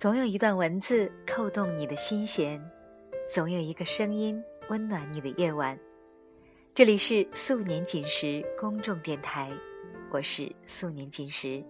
[0.00, 2.58] 总有一段文字扣动你的心弦，
[3.30, 5.78] 总有一个声音温暖你的夜晚。
[6.72, 9.52] 这里是素年锦时公众电台，
[10.10, 11.62] 我是素年锦时。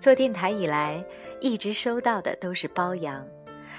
[0.00, 1.06] 做电台以来，
[1.40, 3.24] 一直收到的都是褒扬，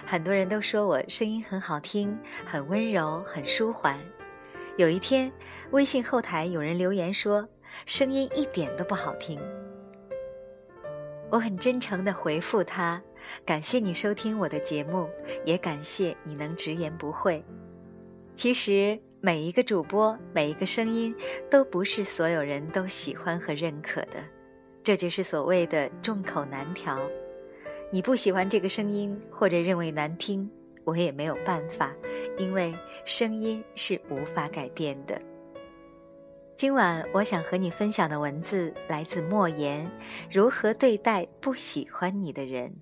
[0.05, 3.99] 很多人都说我声音很好听，很温柔，很舒缓。
[4.77, 5.29] 有一天，
[5.71, 7.46] 微信后台有人留言说，
[7.85, 9.38] 声音一点都不好听。
[11.29, 13.01] 我很真诚地回复他，
[13.45, 15.09] 感谢你收听我的节目，
[15.43, 17.43] 也感谢你能直言不讳。
[18.33, 21.13] 其实每一个主播，每一个声音，
[21.49, 24.23] 都不是所有人都喜欢和认可的，
[24.83, 26.97] 这就是所谓的众口难调。
[27.91, 30.49] 你不喜欢这个声音，或者认为难听，
[30.85, 31.93] 我也没有办法，
[32.38, 35.21] 因为声音是无法改变的。
[36.58, 39.88] 今晚我想和你分享的文字来自莫言，
[40.31, 42.75] 如何对待不喜欢你的人。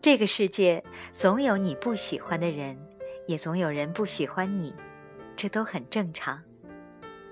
[0.00, 0.82] 这个世界
[1.12, 2.74] 总有你不喜欢的人，
[3.26, 4.74] 也总有人不喜欢你，
[5.36, 6.42] 这都很正常。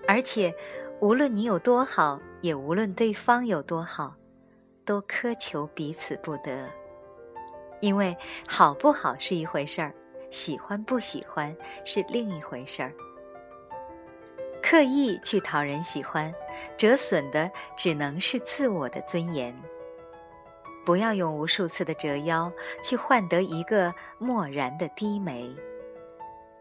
[0.07, 0.55] 而且，
[1.01, 4.17] 无论你有多好，也无论对方有多好。
[4.85, 6.69] 都苛求彼此不得，
[7.81, 9.95] 因为好不好是一回事儿，
[10.31, 11.55] 喜欢不喜欢
[11.85, 12.93] 是另一回事儿。
[14.63, 16.33] 刻意去讨人喜欢，
[16.77, 19.55] 折损的只能是自我的尊严。
[20.87, 25.55] 不要用无数次的折腰去换得一个漠然的低眉，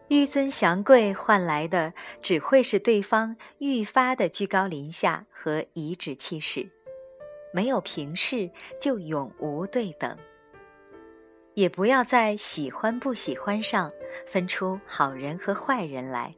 [0.08, 6.70] 纡尊降贵换来的只会是对方愈发的居高临下和颐指气使。
[7.54, 10.18] 没有平视，就永无对等。
[11.54, 13.92] 也不要在喜欢不喜欢上
[14.26, 16.34] 分出好人和坏人来。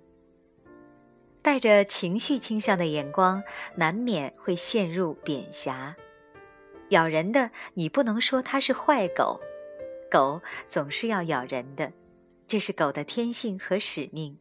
[1.40, 3.42] 带着情绪倾向的眼光，
[3.76, 5.96] 难免会陷入贬狭。
[6.90, 9.40] 咬人的，你不能说它是坏狗，
[10.10, 11.90] 狗总是要咬人的，
[12.46, 14.36] 这是狗的天性和使命。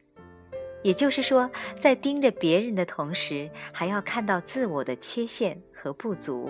[0.83, 1.49] 也就是说，
[1.79, 6.49] 在盯着别人的同时，还要看到自我的缺陷和不足。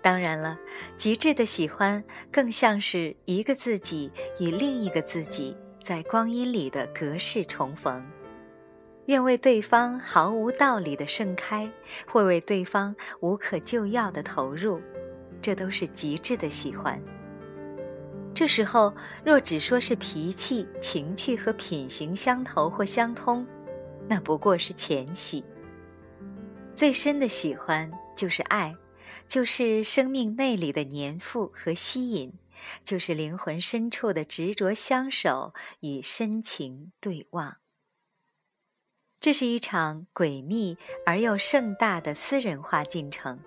[0.00, 0.56] 当然了，
[0.96, 8.06] 极致的喜欢更像是一个自己与另一个自己在光阴里的隔世重逢，
[9.06, 11.68] 愿为对方毫无道理的盛开，
[12.06, 14.80] 会为对方无可救药的投入，
[15.42, 17.02] 这都是极致的喜欢。
[18.32, 18.94] 这时候，
[19.24, 23.44] 若只说是脾气、情趣和品行相投或相通，
[24.06, 25.44] 那不过是浅喜。
[26.76, 28.76] 最深的喜欢就是爱，
[29.26, 32.34] 就是生命内里的粘附和吸引，
[32.84, 37.56] 就是灵魂深处的执着相守与深情对望。
[39.18, 40.76] 这是一场诡秘
[41.06, 43.40] 而又盛大的私人化进程。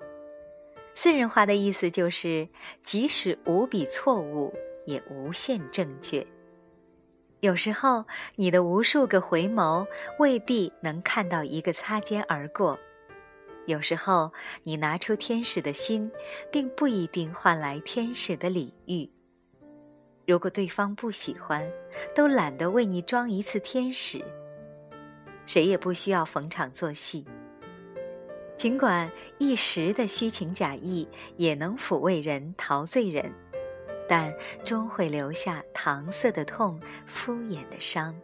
[0.96, 2.50] 私人化的意思就是，
[2.84, 4.54] 即使无比错误。
[4.86, 6.26] 也无限正确。
[7.42, 8.06] 有时候，
[8.38, 9.86] 你的无数个回眸
[10.18, 12.80] 未必能看到一个擦肩而过；
[13.70, 16.12] 有时候，你拿出天使的心，
[16.52, 19.08] 并不一定换来天使的礼遇。
[20.26, 21.64] 如果对方不喜欢，
[22.16, 24.26] 都懒得为你装一次天使。
[25.46, 27.24] 谁也不需要逢场作戏。
[28.58, 31.08] 尽管一时的虚情假意
[31.38, 33.32] 也能抚慰人、陶醉人。
[34.12, 34.34] 但
[34.66, 38.20] 终会留下搪塞的痛、敷衍的伤。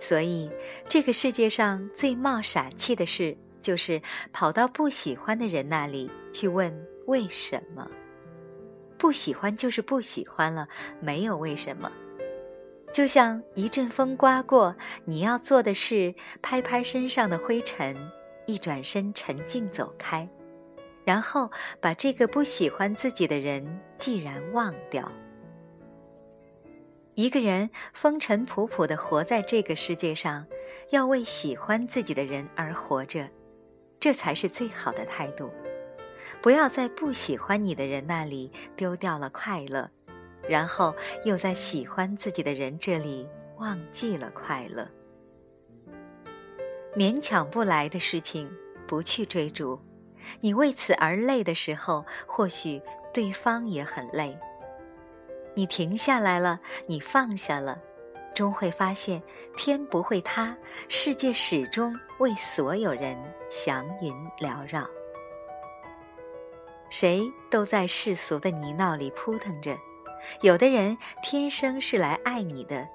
[0.00, 0.50] 所以，
[0.88, 4.00] 这个世界上最冒傻气的事，就是
[4.32, 7.90] 跑到不喜欢的人那里去问为什么。
[8.98, 10.68] 不喜欢就是不喜欢了，
[11.00, 11.90] 没有为什么。
[12.92, 17.96] 就像一阵风刮过，你要做的是拍拍身上的灰尘，
[18.46, 20.28] 一转身沉静走开。
[21.02, 21.50] 然后
[21.80, 25.10] 把这个不喜欢自己的人既然忘掉。
[27.14, 30.44] 一个人风尘仆仆的活在这个世界上，
[30.90, 33.28] 要为喜欢自己的人而活着，
[34.00, 35.50] 这才是最好的态度。
[36.42, 39.90] 不要在不喜欢你的人那里丢掉了快乐，
[40.48, 44.88] 然后又在喜欢自己的人这里忘记了快乐。
[46.96, 48.50] 勉强不来的事情，
[48.86, 49.78] 不去追逐。
[50.40, 52.80] 你为此而累的时候，或许
[53.12, 54.36] 对方也很累。
[55.54, 57.80] 你停下来了，你放下了，
[58.34, 59.22] 终会发现
[59.56, 60.56] 天不会塌，
[60.88, 63.16] 世界始终为所有人
[63.50, 64.88] 祥云缭绕。
[66.88, 69.78] 谁都在世俗的泥淖里扑腾着，
[70.40, 72.88] 有的人天生是来爱你的，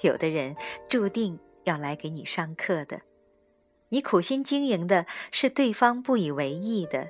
[0.00, 0.56] 有的人
[0.88, 3.00] 注定要来给你上课的。
[3.90, 7.08] 你苦心经营的是对方不以为意的，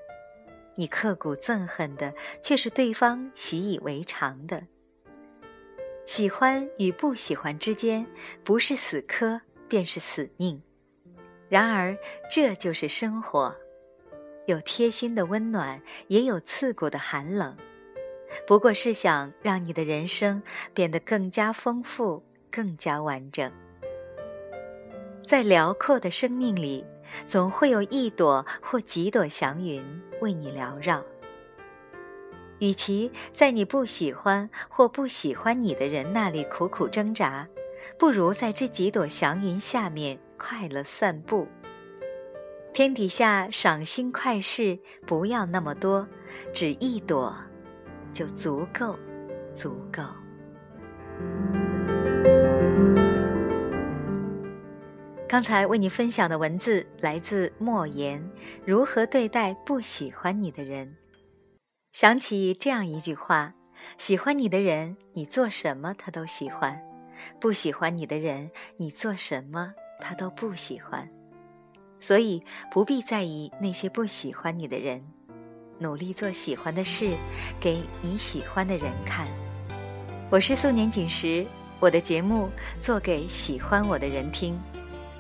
[0.77, 2.13] 你刻骨憎恨的
[2.43, 4.65] 却是对方习以为常的。
[6.09, 8.07] 喜欢与不喜欢之间，
[8.43, 9.39] 不是死磕
[9.69, 10.63] 便是死命。
[11.51, 11.95] 然而，
[12.31, 13.55] 这就是生活，
[14.47, 17.55] 有贴心的温暖，也有刺骨的寒冷。
[18.47, 23.53] 不过是想让你的人生变得更加丰富、更加完整。
[25.27, 26.87] 在辽阔的生命里，
[27.27, 29.85] 总会有一朵或几朵祥云
[30.23, 31.05] 为你缭绕。
[32.59, 37.49] 与其在你不喜欢或不喜欢你的人那里苦苦挣扎，
[37.99, 41.47] 不如在这几朵祥云下面快乐散步。
[42.73, 46.07] 天底下赏心快事不要那么多，
[46.53, 47.35] 只一朵。
[48.13, 48.99] 就足够，
[49.55, 50.03] 足够。
[55.29, 58.29] 刚才为你分享的文字来自莫言，
[58.65, 60.97] 如何对待不喜欢你的人？
[61.93, 63.55] 想起这样一句话：
[63.97, 66.77] 喜欢你的人，你做什么他都喜欢；
[67.41, 71.09] 不喜欢你的人，你做什么他都不喜欢。
[71.99, 75.03] 所以不必在意那些不喜欢你的人。
[75.81, 77.13] 努力做喜欢的事，
[77.59, 79.27] 给你喜欢的人看。
[80.31, 81.45] 我是素年锦时，
[81.81, 82.49] 我的节目
[82.81, 84.61] 做给喜欢我的人听。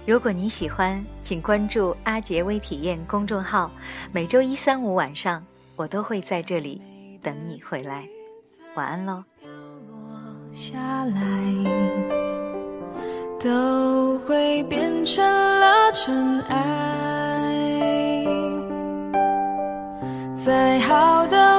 [0.06, 3.70] 如果你喜欢，请关注阿杰微体验公众号，
[4.12, 5.44] 每周一、三、五晚上，
[5.78, 6.80] 我都会在这里
[7.22, 8.04] 等你回来。
[8.74, 9.22] 晚安喽。
[13.38, 16.68] 都会变成了尘埃。
[20.34, 21.57] 再好的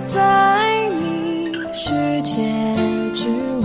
[0.00, 2.36] 在你世界
[3.12, 3.57] 之外，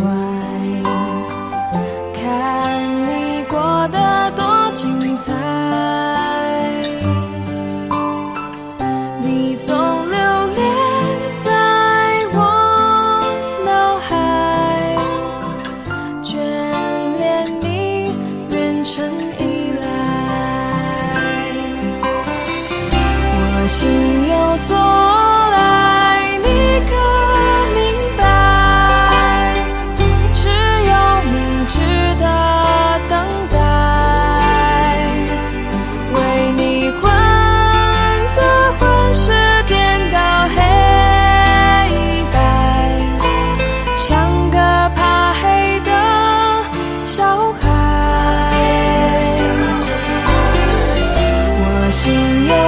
[52.03, 52.13] 心
[52.47, 52.62] 愿。